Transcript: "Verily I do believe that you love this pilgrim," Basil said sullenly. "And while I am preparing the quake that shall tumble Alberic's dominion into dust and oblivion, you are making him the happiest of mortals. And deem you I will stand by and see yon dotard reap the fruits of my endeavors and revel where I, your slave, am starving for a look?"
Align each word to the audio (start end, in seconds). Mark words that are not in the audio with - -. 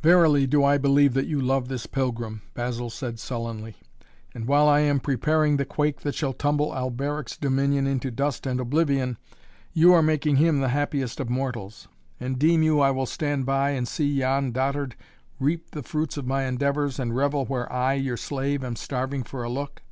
"Verily 0.00 0.44
I 0.44 0.46
do 0.46 0.78
believe 0.78 1.12
that 1.12 1.26
you 1.26 1.42
love 1.42 1.68
this 1.68 1.84
pilgrim," 1.84 2.40
Basil 2.54 2.88
said 2.88 3.18
sullenly. 3.20 3.76
"And 4.34 4.46
while 4.48 4.66
I 4.66 4.80
am 4.80 4.98
preparing 4.98 5.58
the 5.58 5.66
quake 5.66 6.00
that 6.00 6.14
shall 6.14 6.32
tumble 6.32 6.74
Alberic's 6.74 7.36
dominion 7.36 7.86
into 7.86 8.10
dust 8.10 8.46
and 8.46 8.60
oblivion, 8.60 9.18
you 9.74 9.92
are 9.92 10.00
making 10.00 10.36
him 10.36 10.60
the 10.60 10.70
happiest 10.70 11.20
of 11.20 11.28
mortals. 11.28 11.86
And 12.18 12.38
deem 12.38 12.62
you 12.62 12.80
I 12.80 12.90
will 12.92 13.04
stand 13.04 13.44
by 13.44 13.72
and 13.72 13.86
see 13.86 14.08
yon 14.10 14.52
dotard 14.52 14.94
reap 15.38 15.72
the 15.72 15.82
fruits 15.82 16.16
of 16.16 16.26
my 16.26 16.44
endeavors 16.44 16.98
and 16.98 17.14
revel 17.14 17.44
where 17.44 17.70
I, 17.70 17.92
your 17.92 18.16
slave, 18.16 18.64
am 18.64 18.74
starving 18.74 19.22
for 19.22 19.42
a 19.42 19.50
look?" 19.50 19.82